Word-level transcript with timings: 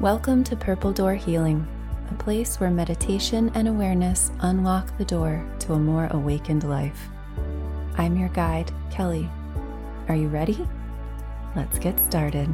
Welcome 0.00 0.44
to 0.44 0.54
Purple 0.54 0.92
Door 0.92 1.16
Healing, 1.16 1.66
a 2.08 2.14
place 2.22 2.60
where 2.60 2.70
meditation 2.70 3.50
and 3.56 3.66
awareness 3.66 4.30
unlock 4.38 4.96
the 4.96 5.04
door 5.04 5.44
to 5.58 5.72
a 5.72 5.78
more 5.78 6.06
awakened 6.12 6.62
life. 6.62 7.08
I'm 7.96 8.16
your 8.16 8.28
guide, 8.28 8.70
Kelli. 8.92 9.28
Are 10.08 10.14
you 10.14 10.28
ready? 10.28 10.68
Let's 11.56 11.80
get 11.80 11.98
started. 11.98 12.48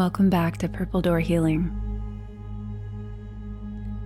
Welcome 0.00 0.30
back 0.30 0.56
to 0.56 0.68
Purple 0.70 1.02
Door 1.02 1.20
Healing. 1.20 1.70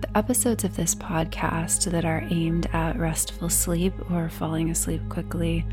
The 0.01 0.17
episodes 0.17 0.65
of 0.65 0.75
this 0.75 0.93
podcast 0.93 1.89
that 1.89 2.03
are 2.03 2.27
aimed 2.29 2.67
at 2.73 2.99
restful 2.99 3.49
sleep 3.49 3.93
or 4.11 4.27
falling 4.27 4.69
asleep 4.69 4.99
quickly 5.07 5.65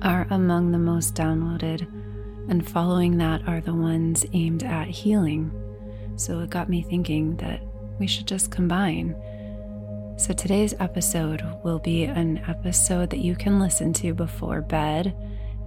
are 0.00 0.28
among 0.30 0.70
the 0.70 0.78
most 0.78 1.16
downloaded, 1.16 1.88
and 2.48 2.68
following 2.68 3.18
that 3.18 3.48
are 3.48 3.60
the 3.60 3.74
ones 3.74 4.24
aimed 4.32 4.62
at 4.62 4.86
healing. 4.86 5.50
So 6.14 6.38
it 6.38 6.50
got 6.50 6.68
me 6.68 6.82
thinking 6.82 7.34
that 7.38 7.60
we 7.98 8.06
should 8.06 8.28
just 8.28 8.52
combine. 8.52 9.16
So 10.18 10.32
today's 10.32 10.74
episode 10.78 11.42
will 11.64 11.80
be 11.80 12.04
an 12.04 12.38
episode 12.46 13.10
that 13.10 13.24
you 13.24 13.34
can 13.34 13.58
listen 13.58 13.92
to 13.94 14.14
before 14.14 14.60
bed 14.60 15.16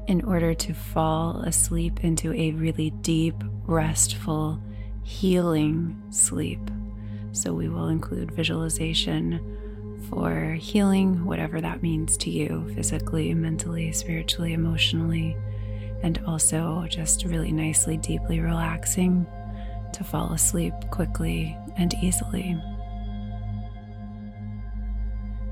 in 0.07 0.23
order 0.23 0.53
to 0.53 0.73
fall 0.73 1.41
asleep 1.41 2.03
into 2.03 2.33
a 2.33 2.51
really 2.51 2.91
deep, 3.01 3.35
restful, 3.65 4.61
healing 5.03 6.01
sleep. 6.09 6.59
So, 7.33 7.53
we 7.53 7.69
will 7.69 7.89
include 7.89 8.31
visualization 8.31 9.39
for 10.09 10.53
healing, 10.53 11.25
whatever 11.25 11.59
that 11.61 11.83
means 11.83 12.17
to 12.17 12.29
you 12.29 12.71
physically, 12.73 13.33
mentally, 13.33 13.91
spiritually, 13.91 14.53
emotionally, 14.53 15.35
and 16.01 16.21
also 16.25 16.85
just 16.89 17.25
really 17.25 17.51
nicely, 17.51 17.97
deeply 17.97 18.39
relaxing 18.39 19.27
to 19.93 20.03
fall 20.03 20.31
asleep 20.31 20.73
quickly 20.91 21.57
and 21.77 21.93
easily. 22.01 22.57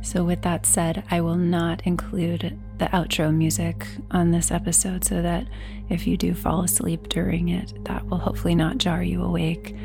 So, 0.01 0.23
with 0.23 0.41
that 0.43 0.65
said, 0.65 1.03
I 1.09 1.21
will 1.21 1.35
not 1.35 1.81
include 1.85 2.57
the 2.77 2.85
outro 2.87 3.33
music 3.33 3.85
on 4.11 4.31
this 4.31 4.51
episode 4.51 5.03
so 5.03 5.21
that 5.21 5.47
if 5.89 6.07
you 6.07 6.17
do 6.17 6.33
fall 6.33 6.63
asleep 6.63 7.09
during 7.09 7.49
it, 7.49 7.85
that 7.85 8.05
will 8.07 8.17
hopefully 8.17 8.55
not 8.55 8.77
jar 8.77 9.03
you 9.03 9.23
awake. 9.23 9.75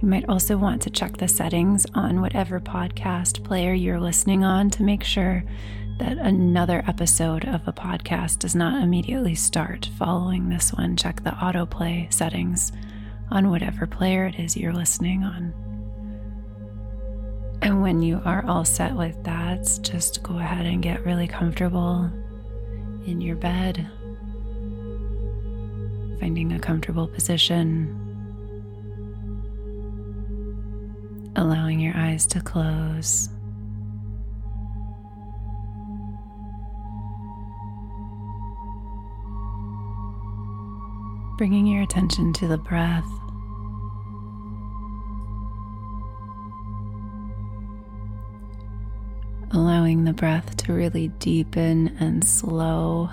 You 0.00 0.08
might 0.08 0.28
also 0.28 0.56
want 0.56 0.82
to 0.82 0.90
check 0.90 1.18
the 1.18 1.28
settings 1.28 1.86
on 1.94 2.20
whatever 2.20 2.58
podcast 2.60 3.44
player 3.44 3.74
you're 3.74 4.00
listening 4.00 4.44
on 4.44 4.70
to 4.70 4.82
make 4.82 5.04
sure 5.04 5.44
that 5.98 6.16
another 6.16 6.82
episode 6.88 7.44
of 7.44 7.68
a 7.68 7.72
podcast 7.72 8.38
does 8.38 8.54
not 8.54 8.82
immediately 8.82 9.34
start 9.34 9.90
following 9.98 10.48
this 10.48 10.72
one. 10.72 10.96
Check 10.96 11.22
the 11.22 11.30
autoplay 11.30 12.10
settings 12.10 12.72
on 13.30 13.50
whatever 13.50 13.86
player 13.86 14.24
it 14.24 14.36
is 14.36 14.56
you're 14.56 14.72
listening 14.72 15.22
on. 15.22 15.52
And 17.62 17.82
when 17.82 18.00
you 18.00 18.22
are 18.24 18.42
all 18.46 18.64
set 18.64 18.94
with 18.94 19.22
that, 19.24 19.68
just 19.82 20.22
go 20.22 20.38
ahead 20.38 20.64
and 20.64 20.82
get 20.82 21.04
really 21.04 21.28
comfortable 21.28 22.10
in 23.06 23.20
your 23.20 23.36
bed, 23.36 23.86
finding 26.20 26.52
a 26.52 26.58
comfortable 26.58 27.08
position, 27.08 27.96
allowing 31.36 31.80
your 31.80 31.96
eyes 31.96 32.26
to 32.26 32.40
close. 32.40 33.28
Bringing 41.38 41.66
your 41.66 41.82
attention 41.82 42.34
to 42.34 42.46
the 42.46 42.58
breath. 42.58 43.19
Allowing 49.52 50.04
the 50.04 50.12
breath 50.12 50.56
to 50.56 50.72
really 50.72 51.08
deepen 51.18 51.96
and 51.98 52.24
slow. 52.24 53.08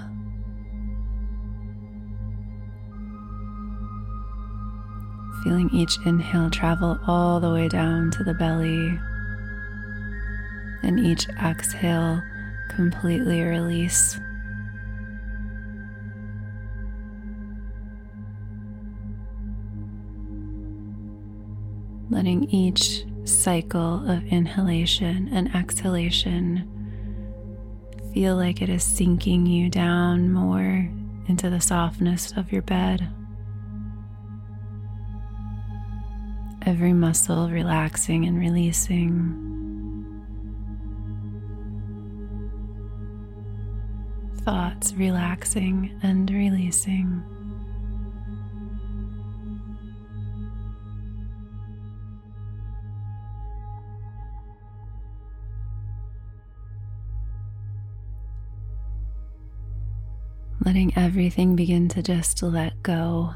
Feeling 5.43 5.69
each 5.73 5.97
inhale 6.05 6.49
travel 6.49 6.99
all 7.07 7.39
the 7.39 7.51
way 7.51 7.67
down 7.67 8.11
to 8.11 8.23
the 8.23 8.33
belly, 8.33 8.99
and 10.83 10.99
each 10.99 11.27
exhale 11.43 12.21
completely 12.69 13.41
release. 13.41 14.19
Letting 22.09 22.43
each 22.49 23.06
cycle 23.27 24.09
of 24.09 24.25
inhalation 24.25 25.29
and 25.31 25.53
exhalation 25.55 26.73
feel 28.13 28.35
like 28.35 28.61
it 28.63 28.69
is 28.69 28.83
sinking 28.83 29.45
you 29.45 29.69
down 29.69 30.31
more 30.31 30.89
into 31.27 31.49
the 31.49 31.61
softness 31.61 32.33
of 32.35 32.51
your 32.51 32.63
bed. 32.63 33.07
Every 36.65 36.93
muscle 36.93 37.49
relaxing 37.49 38.25
and 38.25 38.39
releasing. 38.39 39.43
Thoughts 44.41 44.93
relaxing 44.93 45.99
and 46.01 46.29
releasing. 46.29 47.23
Letting 60.67 60.91
everything 60.97 61.55
begin 61.55 61.87
to 61.87 62.03
just 62.03 62.43
let 62.43 62.83
go. 62.83 63.33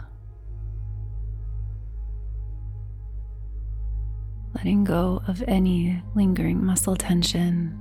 Letting 4.53 4.83
go 4.83 5.21
of 5.29 5.41
any 5.47 6.03
lingering 6.13 6.61
muscle 6.61 6.97
tension. 6.97 7.79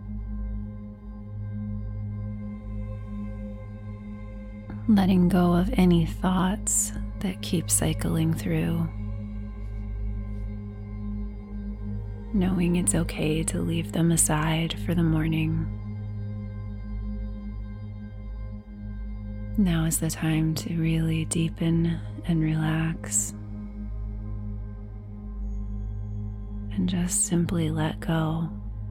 Letting 4.86 5.28
go 5.28 5.54
of 5.54 5.68
any 5.76 6.06
thoughts 6.06 6.92
that 7.18 7.42
keep 7.42 7.72
cycling 7.72 8.32
through. 8.32 8.88
Knowing 12.32 12.76
it's 12.76 12.94
okay 12.94 13.42
to 13.42 13.60
leave 13.60 13.90
them 13.90 14.12
aside 14.12 14.76
for 14.86 14.94
the 14.94 15.02
morning. 15.02 15.79
Now 19.60 19.84
is 19.84 19.98
the 19.98 20.08
time 20.08 20.54
to 20.54 20.74
really 20.80 21.26
deepen 21.26 22.00
and 22.24 22.42
relax. 22.42 23.34
And 26.72 26.88
just 26.88 27.26
simply 27.26 27.68
let 27.70 28.00
go 28.00 28.48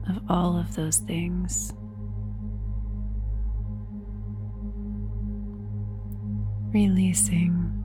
of 0.08 0.20
all 0.28 0.56
of 0.56 0.76
those 0.76 0.98
things. 0.98 1.72
Releasing. 6.72 7.84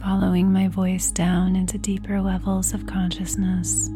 Following 0.00 0.50
my 0.50 0.68
voice 0.68 1.10
down 1.10 1.56
into 1.56 1.76
deeper 1.76 2.22
levels 2.22 2.72
of 2.72 2.86
consciousness. 2.86 3.90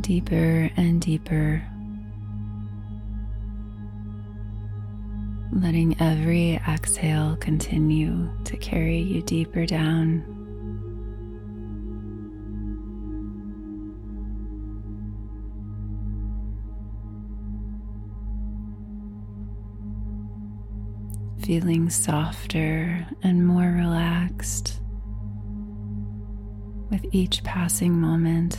Deeper 0.00 0.70
and 0.76 1.00
deeper 1.00 1.66
letting 5.60 6.00
every 6.00 6.54
exhale 6.68 7.36
continue 7.36 8.30
to 8.44 8.56
carry 8.56 8.98
you 8.98 9.22
deeper 9.22 9.66
down. 9.66 10.24
Feeling 21.44 21.90
softer 21.90 23.06
and 23.22 23.46
more 23.46 23.70
relaxed 23.70 24.80
with 26.90 27.04
each 27.12 27.42
passing 27.44 27.92
moment. 28.00 28.56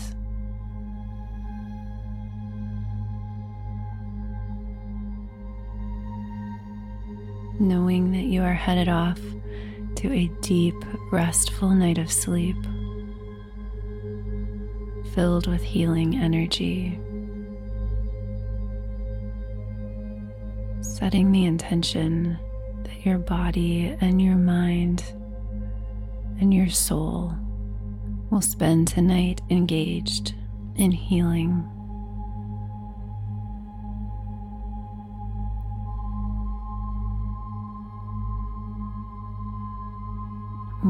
Knowing 7.62 8.12
that 8.12 8.24
you 8.24 8.42
are 8.42 8.54
headed 8.54 8.90
off 8.90 9.20
to 9.96 10.12
a 10.12 10.28
deep, 10.42 10.76
restful 11.12 11.70
night 11.70 11.98
of 11.98 12.12
sleep 12.12 12.58
filled 15.14 15.48
with 15.48 15.62
healing 15.62 16.16
energy. 16.16 16.98
Setting 20.82 21.32
the 21.32 21.46
intention 21.46 22.40
that 22.84 23.06
your 23.06 23.18
body 23.18 23.96
and 24.02 24.22
your 24.22 24.36
mind 24.36 25.04
and 26.40 26.54
your 26.54 26.70
soul 26.70 27.34
will 28.30 28.42
spend 28.42 28.88
tonight 28.88 29.42
engaged 29.50 30.34
in 30.78 30.92
healing. 30.92 31.68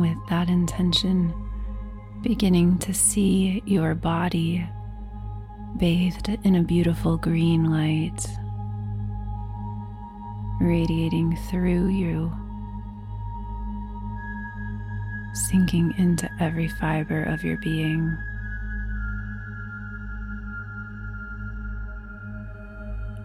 With 0.02 0.18
that 0.30 0.50
intention, 0.50 1.32
beginning 2.24 2.80
to 2.80 2.92
see 2.92 3.62
your 3.68 3.94
body 3.94 4.68
bathed 5.78 6.28
in 6.44 6.56
a 6.56 6.64
beautiful 6.64 7.18
green 7.18 7.66
light, 7.66 8.26
radiating 10.60 11.38
through 11.52 11.90
you, 11.90 12.34
sinking 15.34 15.94
into 16.00 16.28
every 16.40 16.68
fiber 16.68 17.22
of 17.22 17.44
your 17.44 17.58
being. 17.58 18.18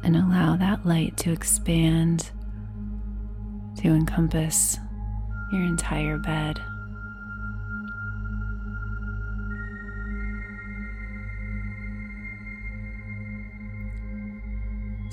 And 0.03 0.15
allow 0.15 0.57
that 0.57 0.85
light 0.85 1.17
to 1.17 1.33
expand 1.33 2.33
to 3.79 3.89
encompass 3.89 4.79
your 5.51 5.63
entire 5.63 6.19
bed. 6.19 6.63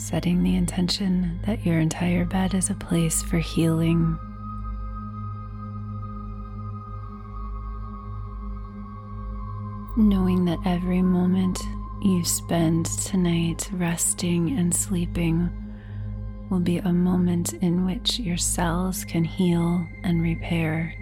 setting 0.03 0.43
the 0.43 0.55
intention 0.55 1.39
that 1.45 1.65
your 1.65 1.79
entire 1.79 2.25
bed 2.25 2.53
is 2.53 2.69
a 2.69 2.75
place 2.75 3.21
for 3.23 3.37
healing. 3.37 4.19
Knowing 9.95 10.43
that 10.43 10.59
every 10.65 11.01
moment 11.01 11.57
you 12.01 12.23
spend 12.25 12.85
tonight 12.85 13.69
resting 13.73 14.57
and 14.57 14.75
sleeping 14.75 15.49
will 16.53 16.59
be 16.59 16.77
a 16.77 16.93
moment 16.93 17.53
in 17.63 17.83
which 17.83 18.19
your 18.19 18.37
cells 18.37 19.03
can 19.05 19.23
heal 19.23 19.87
and 20.03 20.21
repair, 20.21 20.93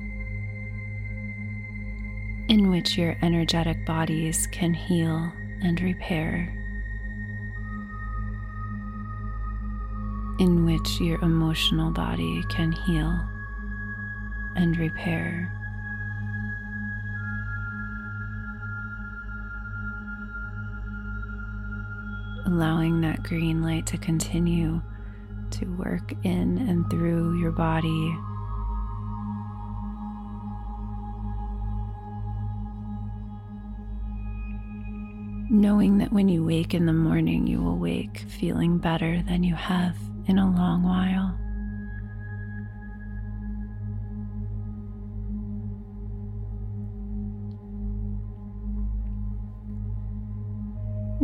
in 2.48 2.69
which 2.69 2.98
your 2.98 3.18
energetic 3.21 3.86
bodies 3.86 4.48
can 4.53 4.74
heal 4.74 5.30
and 5.62 5.81
repair. 5.81 6.57
in 10.39 10.65
which 10.65 11.00
your 11.00 11.19
emotional 11.21 11.92
body 11.92 12.44
can 12.50 12.71
heal 12.71 13.21
and 14.56 14.75
repair. 14.80 15.54
Allowing 22.47 23.01
that 23.01 23.21
green 23.21 23.62
light 23.62 23.86
to 23.86 24.00
continue 24.00 24.81
to 25.51 25.65
work 25.77 26.13
in 26.24 26.57
and 26.57 26.89
through 26.89 27.39
your 27.39 27.51
body. 27.51 28.15
Knowing 35.50 35.98
that 35.98 36.13
when 36.13 36.30
you 36.30 36.44
wake 36.44 36.74
in 36.74 36.86
the 36.86 36.94
morning, 36.94 37.45
you 37.45 37.62
will 37.62 37.77
wake 37.77 38.19
feeling 38.30 38.77
better 38.77 39.21
than 39.24 39.44
you 39.44 39.53
have 39.56 39.98
in 40.27 40.38
a 40.38 40.50
long 40.50 40.81
while. 40.83 41.38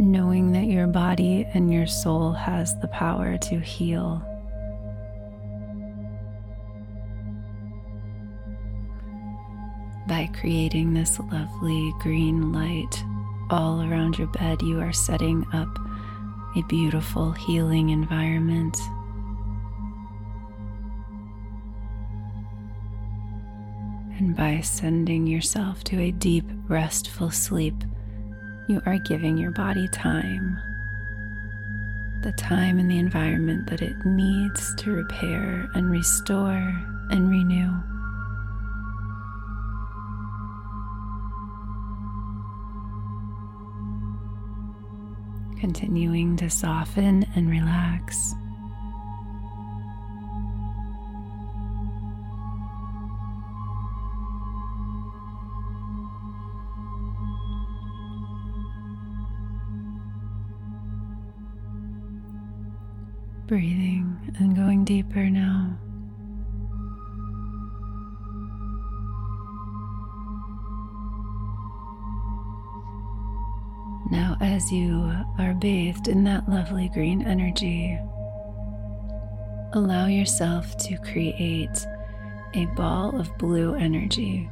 Knowing 0.07 0.54
that 0.54 0.68
your 0.68 0.88
body 0.88 1.45
and 1.54 1.69
your 1.69 1.86
soul 1.86 2.31
has 2.31 2.80
the 2.80 2.88
power 2.88 3.38
to 3.38 3.59
heal. 3.59 4.24
By 10.07 10.30
creating 10.39 10.94
this 10.94 11.19
lovely 11.19 11.94
green 12.00 12.54
light 12.54 13.04
all 13.50 13.81
around 13.81 14.18
your 14.18 14.30
bed, 14.30 14.62
you 14.62 14.80
are 14.80 14.94
setting 14.94 15.45
up 15.51 15.68
a 16.56 16.62
beautiful 16.69 17.33
healing 17.33 17.89
environment. 17.89 18.77
And 24.18 24.38
by 24.38 24.62
sending 24.62 25.27
yourself 25.27 25.83
to 25.83 26.00
a 26.00 26.12
deep, 26.12 26.45
restful 26.69 27.30
sleep, 27.30 27.83
you 28.68 28.81
are 28.86 28.98
giving 28.98 29.38
your 29.38 29.52
body 29.52 29.88
time. 29.88 30.60
The 32.22 32.34
time 32.34 32.80
and 32.80 32.92
the 32.92 32.98
environment 32.98 33.68
that 33.68 33.81
it 33.81 34.06
needs 34.06 34.75
to 34.75 34.92
repair 34.92 35.69
and 35.74 35.90
restore 35.90 36.74
and 37.10 37.30
renew. 37.30 37.72
continuing 45.60 46.38
to 46.38 46.50
soften 46.50 47.25
and 47.36 47.50
relax. 47.50 48.36
Breathing 63.47 64.35
and 64.39 64.57
going 64.57 64.83
deeper 64.83 65.30
now. 65.30 65.80
Now, 74.11 74.35
as 74.42 74.69
you 74.69 75.13
are 75.39 75.54
bathed 75.54 76.09
in 76.09 76.25
that 76.25 76.49
lovely 76.49 76.89
green 76.94 77.21
energy, 77.21 77.97
allow 79.71 80.07
yourself 80.07 80.75
to 80.80 80.97
create 80.97 81.87
a 82.54 82.66
ball 82.75 83.18
of 83.18 83.37
blue 83.37 83.75
energy 83.75 84.49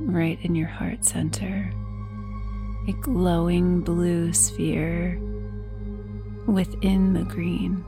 right 0.00 0.40
in 0.42 0.56
your 0.56 0.66
heart 0.66 1.04
center, 1.04 1.72
a 2.88 2.92
glowing 2.94 3.80
blue 3.80 4.32
sphere 4.32 5.20
within 6.48 7.12
the 7.12 7.22
green. 7.22 7.84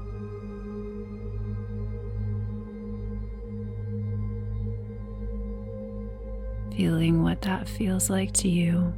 Feeling 6.76 7.22
what 7.22 7.40
that 7.42 7.66
feels 7.66 8.10
like 8.10 8.32
to 8.34 8.48
you. 8.48 8.92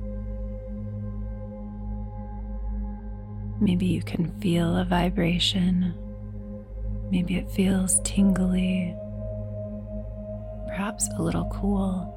Maybe 3.61 3.87
you 3.87 4.03
can 4.03 4.37
feel 4.41 4.77
a 4.77 4.85
vibration. 4.85 5.95
Maybe 7.11 7.37
it 7.37 7.51
feels 7.51 8.01
tingly, 8.01 8.95
perhaps 10.67 11.09
a 11.17 11.23
little 11.23 11.49
cool. 11.53 12.15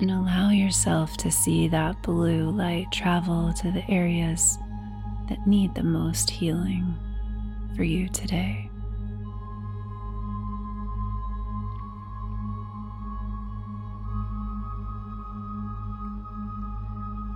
And 0.00 0.10
allow 0.10 0.50
yourself 0.50 1.16
to 1.18 1.30
see 1.30 1.68
that 1.68 2.00
blue 2.02 2.50
light 2.50 2.86
travel 2.92 3.52
to 3.54 3.70
the 3.72 3.84
areas 3.90 4.56
that 5.28 5.46
need 5.46 5.74
the 5.74 5.82
most 5.82 6.30
healing 6.30 6.96
for 7.76 7.82
you 7.82 8.08
today. 8.08 8.69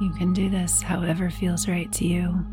You 0.00 0.10
can 0.10 0.32
do 0.32 0.50
this 0.50 0.82
however 0.82 1.30
feels 1.30 1.68
right 1.68 1.90
to 1.92 2.06
you. 2.06 2.44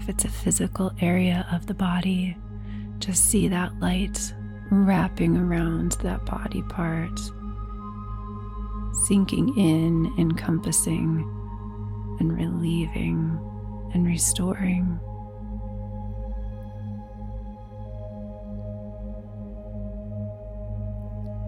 If 0.00 0.08
it's 0.08 0.24
a 0.24 0.28
physical 0.28 0.92
area 1.00 1.46
of 1.52 1.66
the 1.66 1.74
body, 1.74 2.36
just 2.98 3.26
see 3.26 3.48
that 3.48 3.78
light 3.80 4.34
wrapping 4.70 5.36
around 5.36 5.92
that 6.02 6.24
body 6.24 6.62
part, 6.62 7.20
sinking 9.06 9.56
in, 9.58 10.12
encompassing, 10.18 11.30
and 12.18 12.34
relieving 12.34 13.38
and 13.92 14.06
restoring. 14.06 14.98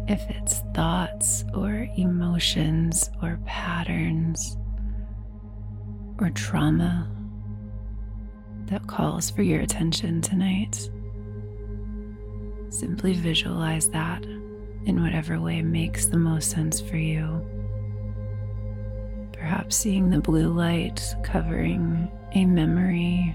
If 0.09 0.23
it's 0.31 0.61
thoughts 0.73 1.45
or 1.53 1.89
emotions 1.97 3.11
or 3.23 3.41
patterns, 3.45 4.57
or 6.19 6.31
trauma 6.31 7.11
that 8.67 8.87
calls 8.87 9.31
for 9.31 9.43
your 9.43 9.61
attention 9.61 10.21
tonight. 10.21 10.91
Simply 12.71 13.15
visualize 13.15 13.89
that 13.91 14.25
in 14.87 15.03
whatever 15.03 15.41
way 15.41 15.63
makes 15.63 16.07
the 16.07 16.17
most 16.17 16.51
sense 16.51 16.81
for 16.81 16.97
you. 16.97 17.45
Perhaps 19.33 19.77
seeing 19.77 20.11
the 20.11 20.21
blue 20.21 20.53
light 20.53 21.15
covering 21.23 22.11
a 22.33 22.45
memory 22.45 23.35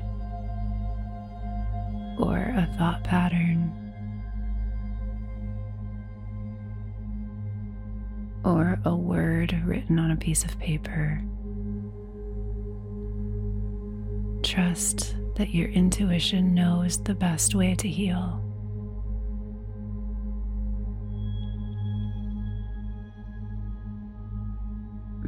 or 2.18 2.38
a 2.38 2.70
thought 2.78 3.04
pattern. 3.04 3.72
Or 8.44 8.80
a 8.86 8.96
word 8.96 9.62
written 9.66 10.00
on 10.00 10.12
a 10.12 10.16
piece 10.16 10.44
of 10.44 10.58
paper. 10.60 11.22
Trust 14.44 15.16
that 15.36 15.54
your 15.54 15.70
intuition 15.70 16.54
knows 16.54 17.02
the 17.02 17.16
best 17.16 17.56
way 17.56 17.76
to 17.76 17.88
heal. 17.88 18.42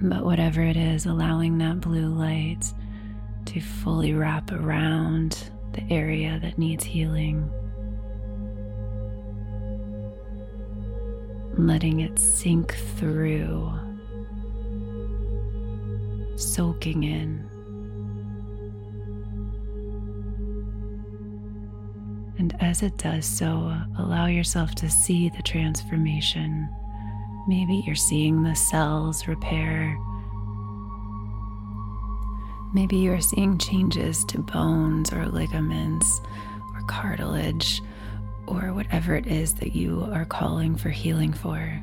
But 0.02 0.26
whatever 0.26 0.62
it 0.62 0.76
is, 0.76 1.06
allowing 1.06 1.58
that 1.60 1.80
blue 1.80 2.08
light 2.08 2.64
to 3.46 3.62
fully 3.62 4.14
wrap 4.14 4.52
around 4.52 5.52
the 5.72 5.84
area 5.94 6.40
that 6.42 6.58
needs 6.58 6.84
healing. 6.84 7.50
Letting 11.58 12.02
it 12.02 12.20
sink 12.20 12.76
through, 12.98 13.72
soaking 16.36 17.04
in. 17.04 17.53
And 22.44 22.62
as 22.62 22.84
it 22.84 22.98
does 22.98 23.26
so, 23.26 23.74
allow 23.98 24.26
yourself 24.26 24.76
to 24.76 24.90
see 24.90 25.30
the 25.30 25.42
transformation. 25.44 26.68
Maybe 27.48 27.82
you're 27.88 27.96
seeing 27.96 28.44
the 28.44 28.54
cells 28.54 29.30
repair. 29.30 29.98
Maybe 32.74 32.98
you're 32.98 33.22
seeing 33.22 33.58
changes 33.58 34.26
to 34.26 34.40
bones 34.40 35.14
or 35.14 35.26
ligaments 35.26 36.20
or 36.74 36.82
cartilage 36.86 37.82
or 38.46 38.74
whatever 38.74 39.16
it 39.16 39.26
is 39.26 39.54
that 39.54 39.74
you 39.74 40.06
are 40.12 40.26
calling 40.26 40.76
for 40.76 40.90
healing 40.90 41.32
for. 41.32 41.82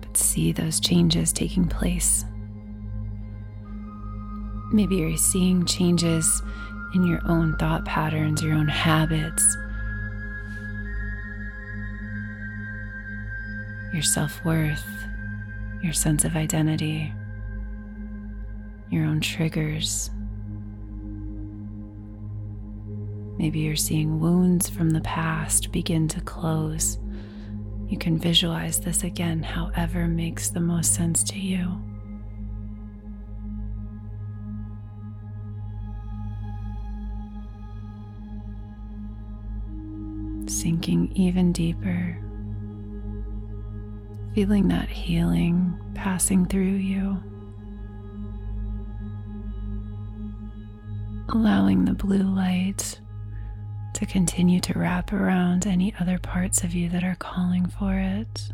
But 0.00 0.16
see 0.16 0.50
those 0.50 0.80
changes 0.80 1.32
taking 1.32 1.68
place. 1.68 2.24
Maybe 4.72 4.96
you're 4.96 5.16
seeing 5.16 5.64
changes 5.66 6.42
in 6.96 7.06
your 7.06 7.20
own 7.26 7.56
thought 7.58 7.84
patterns, 7.84 8.42
your 8.42 8.54
own 8.54 8.66
habits 8.66 9.56
your 13.94 14.02
self 14.02 14.44
worth, 14.44 14.84
your 15.80 15.92
sense 15.92 16.24
of 16.24 16.34
identity, 16.34 17.12
your 18.90 19.06
own 19.06 19.20
triggers. 19.20 20.10
Maybe 23.38 23.60
you're 23.60 23.76
seeing 23.76 24.18
wounds 24.18 24.68
from 24.68 24.90
the 24.90 25.00
past 25.02 25.70
begin 25.70 26.08
to 26.08 26.20
close. 26.20 26.98
You 27.86 27.96
can 27.96 28.18
visualize 28.18 28.80
this 28.80 29.04
again, 29.04 29.44
however, 29.44 30.08
makes 30.08 30.50
the 30.50 30.58
most 30.58 30.92
sense 30.92 31.22
to 31.24 31.38
you. 31.38 31.80
Sinking 40.48 41.12
even 41.14 41.52
deeper 41.52 42.18
feeling 44.34 44.66
that 44.66 44.88
healing 44.88 45.78
passing 45.94 46.44
through 46.44 46.62
you. 46.62 47.22
Allowing 51.28 51.84
the 51.84 51.94
blue 51.94 52.24
light 52.24 53.00
to 53.94 54.04
continue 54.06 54.60
to 54.60 54.76
wrap 54.76 55.12
around 55.12 55.66
any 55.66 55.94
other 56.00 56.18
parts 56.18 56.64
of 56.64 56.74
you 56.74 56.88
that 56.88 57.04
are 57.04 57.14
calling 57.14 57.66
for 57.66 57.94
it. 57.94 58.48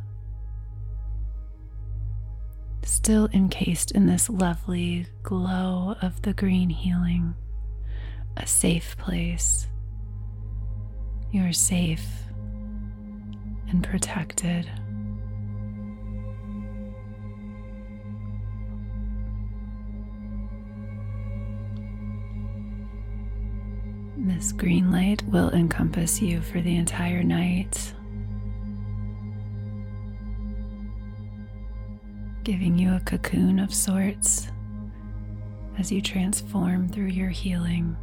Still 2.82 3.30
encased 3.32 3.90
in 3.92 4.06
this 4.06 4.28
lovely 4.28 5.06
glow 5.22 5.96
of 6.02 6.20
the 6.22 6.34
green 6.34 6.68
healing, 6.68 7.34
a 8.36 8.46
safe 8.46 8.98
place. 8.98 9.66
You 11.32 11.44
are 11.44 11.52
safe 11.54 12.06
and 13.70 13.82
protected. 13.82 14.68
This 24.36 24.52
green 24.52 24.92
light 24.92 25.22
will 25.26 25.50
encompass 25.50 26.22
you 26.22 26.40
for 26.40 26.60
the 26.60 26.76
entire 26.76 27.24
night, 27.24 27.92
giving 32.44 32.78
you 32.78 32.94
a 32.94 33.00
cocoon 33.00 33.58
of 33.58 33.74
sorts 33.74 34.46
as 35.78 35.90
you 35.90 36.00
transform 36.00 36.88
through 36.88 37.08
your 37.08 37.30
healing. 37.30 37.96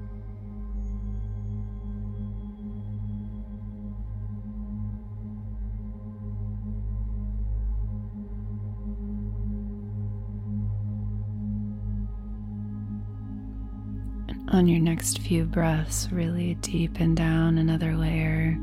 On 14.50 14.66
your 14.66 14.80
next 14.80 15.20
few 15.20 15.44
breaths, 15.44 16.08
really 16.10 16.54
deepen 16.56 17.16
down 17.16 17.58
another 17.58 17.98
layer, 17.98 18.58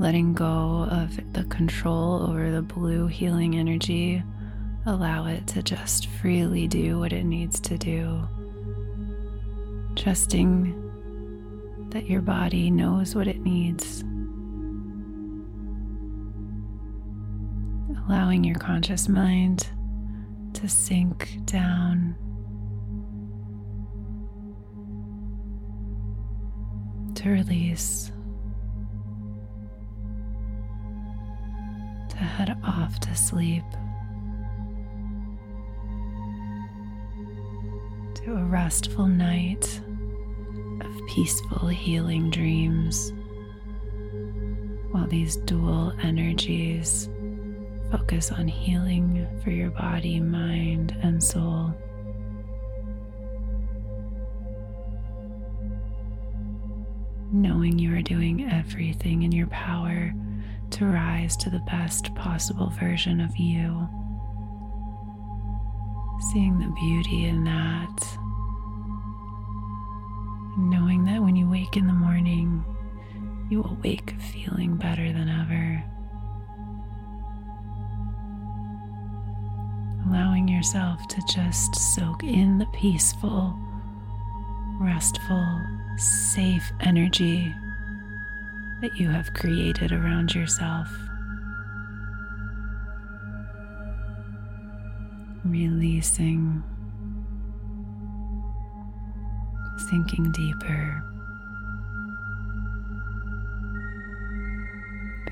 letting 0.00 0.34
go 0.34 0.86
of 0.88 1.18
the 1.32 1.42
control 1.44 2.30
over 2.30 2.52
the 2.52 2.62
blue 2.62 3.08
healing 3.08 3.56
energy. 3.56 4.22
Allow 4.86 5.26
it 5.26 5.48
to 5.48 5.64
just 5.64 6.06
freely 6.06 6.68
do 6.68 7.00
what 7.00 7.12
it 7.12 7.24
needs 7.24 7.58
to 7.60 7.76
do. 7.76 8.28
Trusting 9.96 10.80
that 11.90 12.08
your 12.08 12.22
body 12.22 12.70
knows 12.70 13.16
what 13.16 13.26
it 13.26 13.40
needs. 13.40 14.02
Allowing 18.06 18.44
your 18.44 18.58
conscious 18.60 19.08
mind 19.08 19.68
to 20.52 20.68
sink 20.68 21.40
down 21.46 22.14
to 27.24 27.30
release, 27.30 28.12
to 32.10 32.16
head 32.16 32.54
off 32.62 33.00
to 33.00 33.16
sleep, 33.16 33.64
to 38.14 38.36
a 38.36 38.44
restful 38.44 39.06
night 39.06 39.80
of 40.82 41.06
peaceful, 41.08 41.66
healing 41.66 42.28
dreams, 42.28 43.14
while 44.90 45.06
these 45.06 45.36
dual 45.46 45.94
energies 46.02 47.08
focus 47.90 48.30
on 48.32 48.46
healing 48.46 49.26
for 49.42 49.48
your 49.50 49.70
body, 49.70 50.20
mind, 50.20 50.94
and 51.00 51.24
soul. 51.24 51.74
Knowing 57.34 57.80
you 57.80 57.92
are 57.92 58.02
doing 58.02 58.48
everything 58.48 59.24
in 59.24 59.32
your 59.32 59.48
power 59.48 60.14
to 60.70 60.86
rise 60.86 61.36
to 61.36 61.50
the 61.50 61.62
best 61.66 62.14
possible 62.14 62.70
version 62.78 63.20
of 63.20 63.36
you. 63.36 63.88
Seeing 66.32 66.58
the 66.60 66.72
beauty 66.80 67.24
in 67.24 67.42
that. 67.42 68.18
Knowing 70.56 71.04
that 71.04 71.20
when 71.20 71.34
you 71.34 71.50
wake 71.50 71.76
in 71.76 71.88
the 71.88 71.92
morning, 71.92 72.64
you 73.50 73.60
will 73.60 73.76
wake 73.82 74.14
feeling 74.32 74.76
better 74.76 75.12
than 75.12 75.28
ever. 75.28 75.82
Allowing 80.08 80.46
yourself 80.46 81.06
to 81.08 81.20
just 81.28 81.74
soak 81.74 82.22
in 82.22 82.58
the 82.58 82.66
peaceful, 82.66 83.58
restful, 84.80 85.73
safe 85.96 86.72
energy 86.80 87.54
that 88.80 88.96
you 88.96 89.08
have 89.08 89.32
created 89.34 89.92
around 89.92 90.34
yourself. 90.34 90.88
Releasing, 95.44 96.62
sinking 99.88 100.32
deeper, 100.32 101.02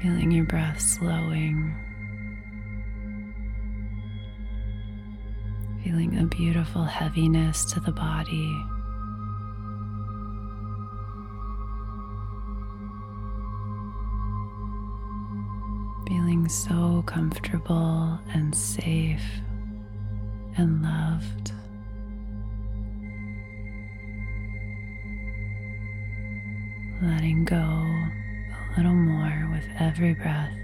feeling 0.00 0.30
your 0.30 0.44
breath 0.44 0.80
slowing, 0.80 1.74
feeling 5.82 6.18
a 6.18 6.24
beautiful 6.26 6.84
heaviness 6.84 7.64
to 7.72 7.80
the 7.80 7.92
body. 7.92 8.54
Feeling 16.32 16.48
so 16.48 17.04
comfortable 17.04 18.18
and 18.32 18.54
safe 18.54 19.20
and 20.56 20.82
loved. 20.82 21.52
Letting 27.02 27.44
go 27.44 27.56
a 27.58 28.72
little 28.78 28.94
more 28.94 29.50
with 29.52 29.68
every 29.78 30.14
breath. 30.14 30.61